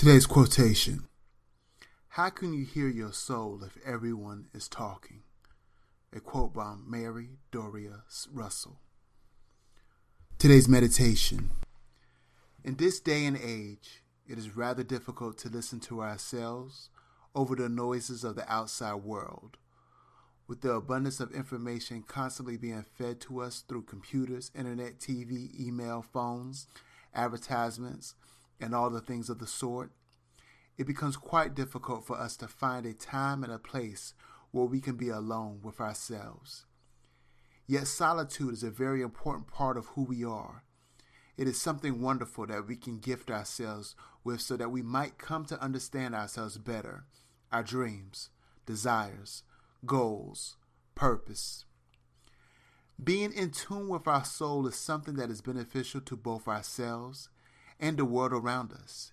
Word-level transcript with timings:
Today's 0.00 0.24
quotation 0.24 1.08
How 2.08 2.30
can 2.30 2.54
you 2.54 2.64
hear 2.64 2.88
your 2.88 3.12
soul 3.12 3.60
if 3.62 3.76
everyone 3.84 4.46
is 4.54 4.66
talking? 4.66 5.24
A 6.16 6.20
quote 6.20 6.54
by 6.54 6.76
Mary 6.86 7.32
Doria 7.52 8.04
Russell. 8.32 8.78
Today's 10.38 10.70
meditation 10.70 11.50
In 12.64 12.76
this 12.76 12.98
day 12.98 13.26
and 13.26 13.36
age, 13.36 14.02
it 14.26 14.38
is 14.38 14.56
rather 14.56 14.82
difficult 14.82 15.36
to 15.40 15.50
listen 15.50 15.80
to 15.80 16.00
ourselves 16.00 16.88
over 17.34 17.54
the 17.54 17.68
noises 17.68 18.24
of 18.24 18.36
the 18.36 18.50
outside 18.50 19.02
world. 19.04 19.58
With 20.48 20.62
the 20.62 20.72
abundance 20.72 21.20
of 21.20 21.30
information 21.32 22.04
constantly 22.08 22.56
being 22.56 22.86
fed 22.96 23.20
to 23.20 23.42
us 23.42 23.62
through 23.68 23.82
computers, 23.82 24.50
internet, 24.54 24.98
TV, 24.98 25.50
email, 25.60 26.00
phones, 26.00 26.68
advertisements, 27.14 28.14
and 28.60 28.74
all 28.74 28.90
the 28.90 29.00
things 29.00 29.30
of 29.30 29.38
the 29.38 29.46
sort, 29.46 29.90
it 30.76 30.86
becomes 30.86 31.16
quite 31.16 31.54
difficult 31.54 32.06
for 32.06 32.18
us 32.18 32.36
to 32.38 32.48
find 32.48 32.86
a 32.86 32.94
time 32.94 33.44
and 33.44 33.52
a 33.52 33.58
place 33.58 34.14
where 34.50 34.64
we 34.64 34.80
can 34.80 34.96
be 34.96 35.08
alone 35.08 35.60
with 35.62 35.80
ourselves. 35.80 36.64
Yet 37.66 37.86
solitude 37.86 38.52
is 38.52 38.62
a 38.62 38.70
very 38.70 39.02
important 39.02 39.46
part 39.46 39.76
of 39.76 39.86
who 39.88 40.02
we 40.02 40.24
are. 40.24 40.64
It 41.36 41.46
is 41.46 41.60
something 41.60 42.00
wonderful 42.00 42.46
that 42.46 42.66
we 42.66 42.76
can 42.76 42.98
gift 42.98 43.30
ourselves 43.30 43.94
with 44.24 44.40
so 44.40 44.56
that 44.56 44.70
we 44.70 44.82
might 44.82 45.18
come 45.18 45.44
to 45.46 45.62
understand 45.62 46.14
ourselves 46.14 46.58
better, 46.58 47.04
our 47.52 47.62
dreams, 47.62 48.30
desires, 48.66 49.42
goals, 49.86 50.56
purpose. 50.94 51.64
Being 53.02 53.32
in 53.32 53.50
tune 53.50 53.88
with 53.88 54.06
our 54.06 54.24
soul 54.24 54.66
is 54.66 54.74
something 54.74 55.14
that 55.14 55.30
is 55.30 55.40
beneficial 55.40 56.00
to 56.02 56.16
both 56.16 56.46
ourselves 56.46 57.30
and 57.80 57.96
the 57.96 58.04
world 58.04 58.32
around 58.32 58.72
us. 58.72 59.12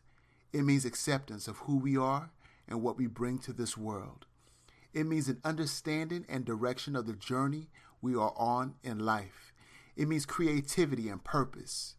It 0.54 0.64
means 0.64 0.86
acceptance 0.86 1.48
of 1.48 1.58
who 1.60 1.78
we 1.78 1.98
are 1.98 2.32
and 2.68 2.82
what 2.82 2.98
we 2.98 3.08
bring 3.08 3.40
to 3.40 3.54
this 3.54 3.78
world. 3.78 4.26
It 4.94 5.06
means 5.06 5.28
an 5.28 5.40
understanding 5.44 6.26
and 6.30 6.46
direction 6.46 6.96
of 6.96 7.08
the 7.08 7.14
journey 7.14 7.70
we 8.02 8.16
are 8.16 8.34
on 8.36 8.76
in 8.84 9.00
life. 9.00 9.54
It 9.96 10.08
means 10.08 10.26
creativity 10.26 11.10
and 11.10 11.24
purpose. 11.24 11.96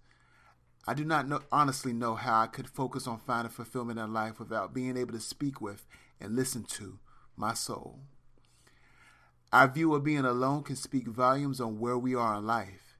I 0.86 0.94
do 0.94 1.04
not 1.04 1.28
know, 1.28 1.40
honestly 1.52 1.92
know 1.92 2.14
how 2.14 2.40
I 2.40 2.46
could 2.46 2.68
focus 2.68 3.06
on 3.06 3.18
finding 3.18 3.50
fulfillment 3.50 3.98
in 3.98 4.12
life 4.12 4.38
without 4.38 4.72
being 4.72 4.96
able 4.96 5.12
to 5.12 5.20
speak 5.20 5.60
with 5.60 5.86
and 6.20 6.34
listen 6.34 6.64
to 6.64 6.98
my 7.36 7.54
soul. 7.54 8.00
Our 9.52 9.68
view 9.68 9.94
of 9.94 10.04
being 10.04 10.24
alone 10.24 10.62
can 10.62 10.76
speak 10.76 11.08
volumes 11.08 11.60
on 11.60 11.78
where 11.78 11.98
we 11.98 12.14
are 12.14 12.36
in 12.36 12.46
life. 12.46 12.96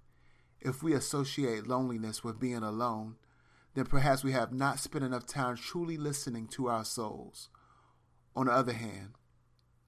If 0.60 0.82
we 0.82 0.92
associate 0.92 1.66
loneliness 1.66 2.24
with 2.24 2.40
being 2.40 2.62
alone, 2.62 3.16
then 3.78 3.86
perhaps 3.86 4.24
we 4.24 4.32
have 4.32 4.52
not 4.52 4.80
spent 4.80 5.04
enough 5.04 5.24
time 5.24 5.56
truly 5.56 5.96
listening 5.96 6.48
to 6.48 6.68
our 6.68 6.84
souls. 6.84 7.48
On 8.34 8.46
the 8.46 8.52
other 8.52 8.72
hand, 8.72 9.10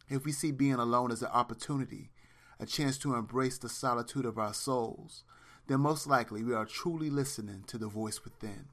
if 0.08 0.24
we 0.24 0.30
see 0.30 0.52
being 0.52 0.74
alone 0.74 1.10
as 1.10 1.22
an 1.22 1.30
opportunity, 1.32 2.12
a 2.60 2.66
chance 2.66 2.96
to 2.98 3.16
embrace 3.16 3.58
the 3.58 3.68
solitude 3.68 4.24
of 4.24 4.38
our 4.38 4.54
souls, 4.54 5.24
then 5.66 5.80
most 5.80 6.06
likely 6.06 6.44
we 6.44 6.54
are 6.54 6.66
truly 6.66 7.10
listening 7.10 7.64
to 7.66 7.78
the 7.78 7.88
voice 7.88 8.22
within. 8.22 8.66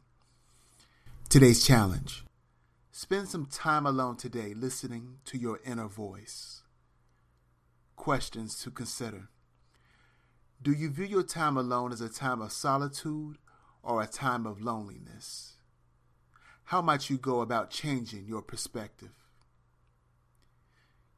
Today's 1.30 1.66
challenge 1.66 2.24
spend 2.92 3.28
some 3.28 3.48
time 3.48 3.88
alone 3.88 4.18
today 4.18 4.54
listening 4.54 5.16
to 5.26 5.40
your 5.40 5.60
inner 5.66 5.88
voice. 5.88 6.62
Questions 7.96 8.60
to 8.60 8.70
consider 8.70 9.30
Do 10.62 10.72
you 10.74 10.92
view 10.92 11.06
your 11.06 11.24
time 11.24 11.58
alone 11.58 11.92
as 11.92 12.02
a 12.02 12.10
time 12.10 12.40
of 12.40 12.52
solitude 12.52 13.38
or 13.88 14.02
a 14.02 14.06
time 14.06 14.46
of 14.46 14.62
loneliness? 14.62 15.54
How 16.66 16.82
might 16.82 17.10
you 17.10 17.18
go 17.18 17.40
about 17.40 17.72
changing 17.72 18.26
your 18.28 18.42
perspective? 18.42 19.14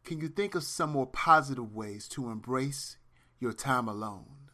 Can 0.05 0.21
you 0.21 0.27
think 0.27 0.53
of 0.53 0.63
some 0.63 0.91
more 0.91 1.07
positive 1.07 1.73
ways 1.73 2.07
to 2.09 2.29
embrace 2.29 2.97
your 3.39 3.53
time 3.53 3.87
alone? 3.87 4.51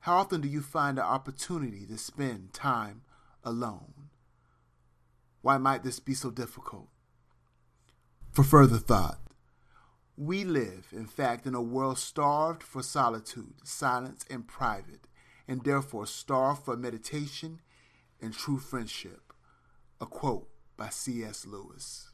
How 0.00 0.16
often 0.16 0.40
do 0.40 0.48
you 0.48 0.60
find 0.60 0.98
the 0.98 1.04
opportunity 1.04 1.86
to 1.86 1.96
spend 1.96 2.52
time 2.52 3.02
alone? 3.44 4.10
Why 5.40 5.56
might 5.56 5.84
this 5.84 6.00
be 6.00 6.14
so 6.14 6.32
difficult? 6.32 6.88
For 8.32 8.42
further 8.42 8.78
thought, 8.78 9.20
we 10.16 10.42
live, 10.42 10.88
in 10.90 11.06
fact, 11.06 11.46
in 11.46 11.54
a 11.54 11.62
world 11.62 11.98
starved 11.98 12.64
for 12.64 12.82
solitude, 12.82 13.54
silence, 13.62 14.24
and 14.28 14.48
private 14.48 15.07
and 15.48 15.64
therefore 15.64 16.06
starve 16.06 16.62
for 16.62 16.76
meditation 16.76 17.60
and 18.20 18.34
true 18.34 18.58
friendship. 18.58 19.32
A 20.00 20.06
quote 20.06 20.48
by 20.76 20.90
C.S. 20.90 21.46
Lewis. 21.46 22.10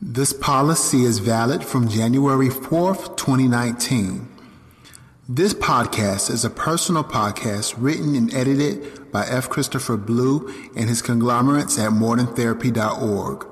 This 0.00 0.32
policy 0.32 1.02
is 1.04 1.18
valid 1.18 1.64
from 1.64 1.88
January 1.88 2.48
4th, 2.48 3.16
2019. 3.16 4.28
This 5.28 5.52
podcast 5.52 6.30
is 6.30 6.44
a 6.44 6.50
personal 6.50 7.04
podcast 7.04 7.74
written 7.76 8.14
and 8.14 8.32
edited 8.32 9.12
by 9.12 9.26
F. 9.26 9.50
Christopher 9.50 9.96
Blue 9.96 10.48
and 10.76 10.88
his 10.88 11.02
conglomerates 11.02 11.78
at 11.78 11.90
moderntherapy.org. 11.90 13.46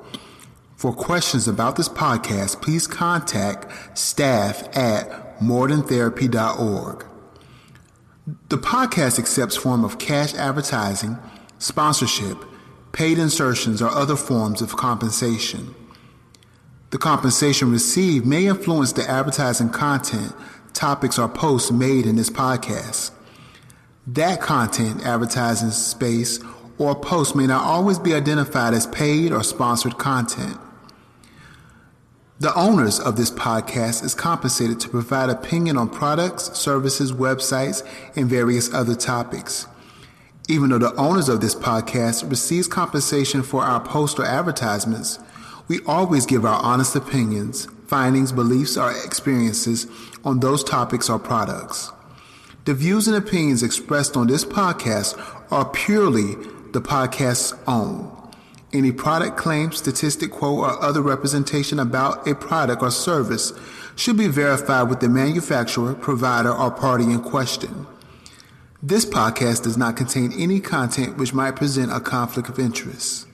For 0.86 0.92
questions 0.92 1.48
about 1.48 1.74
this 1.74 1.88
podcast, 1.88 2.62
please 2.62 2.86
contact 2.86 3.98
staff 3.98 4.62
at 4.76 5.40
moderntherapy.org. 5.40 7.04
The 8.50 8.58
podcast 8.58 9.18
accepts 9.18 9.56
form 9.56 9.84
of 9.84 9.98
cash 9.98 10.32
advertising, 10.34 11.18
sponsorship, 11.58 12.38
paid 12.92 13.18
insertions, 13.18 13.82
or 13.82 13.88
other 13.88 14.14
forms 14.14 14.62
of 14.62 14.76
compensation. 14.76 15.74
The 16.90 16.98
compensation 16.98 17.72
received 17.72 18.24
may 18.24 18.46
influence 18.46 18.92
the 18.92 19.10
advertising 19.10 19.70
content, 19.70 20.32
topics, 20.72 21.18
or 21.18 21.28
posts 21.28 21.72
made 21.72 22.06
in 22.06 22.14
this 22.14 22.30
podcast. 22.30 23.10
That 24.06 24.40
content, 24.40 25.04
advertising 25.04 25.72
space, 25.72 26.38
or 26.78 26.94
post 26.94 27.34
may 27.34 27.48
not 27.48 27.64
always 27.64 27.98
be 27.98 28.14
identified 28.14 28.72
as 28.72 28.86
paid 28.86 29.32
or 29.32 29.42
sponsored 29.42 29.98
content. 29.98 30.60
The 32.38 32.54
owners 32.54 33.00
of 33.00 33.16
this 33.16 33.30
podcast 33.30 34.04
is 34.04 34.14
compensated 34.14 34.78
to 34.80 34.90
provide 34.90 35.30
opinion 35.30 35.78
on 35.78 35.88
products, 35.88 36.52
services, 36.52 37.10
websites, 37.10 37.82
and 38.14 38.28
various 38.28 38.74
other 38.74 38.94
topics. 38.94 39.66
Even 40.46 40.68
though 40.68 40.78
the 40.78 40.94
owners 40.96 41.30
of 41.30 41.40
this 41.40 41.54
podcast 41.54 42.28
receives 42.28 42.68
compensation 42.68 43.42
for 43.42 43.62
our 43.62 43.80
post 43.80 44.18
or 44.18 44.26
advertisements, 44.26 45.18
we 45.66 45.80
always 45.86 46.26
give 46.26 46.44
our 46.44 46.62
honest 46.62 46.94
opinions, 46.94 47.68
findings, 47.86 48.32
beliefs, 48.32 48.76
or 48.76 48.90
experiences 48.90 49.86
on 50.22 50.40
those 50.40 50.62
topics 50.62 51.08
or 51.08 51.18
products. 51.18 51.90
The 52.66 52.74
views 52.74 53.08
and 53.08 53.16
opinions 53.16 53.62
expressed 53.62 54.14
on 54.14 54.26
this 54.26 54.44
podcast 54.44 55.16
are 55.50 55.70
purely 55.70 56.34
the 56.72 56.82
podcast's 56.82 57.54
own. 57.66 58.12
Any 58.72 58.92
product 58.92 59.36
claim, 59.36 59.72
statistic, 59.72 60.30
quote, 60.30 60.58
or 60.58 60.82
other 60.82 61.00
representation 61.00 61.78
about 61.78 62.26
a 62.26 62.34
product 62.34 62.82
or 62.82 62.90
service 62.90 63.52
should 63.94 64.16
be 64.16 64.28
verified 64.28 64.90
with 64.90 65.00
the 65.00 65.08
manufacturer, 65.08 65.94
provider, 65.94 66.52
or 66.52 66.70
party 66.70 67.04
in 67.04 67.20
question. 67.20 67.86
This 68.82 69.04
podcast 69.04 69.62
does 69.62 69.76
not 69.76 69.96
contain 69.96 70.32
any 70.32 70.60
content 70.60 71.16
which 71.16 71.32
might 71.32 71.56
present 71.56 71.92
a 71.92 72.00
conflict 72.00 72.48
of 72.48 72.58
interest. 72.58 73.26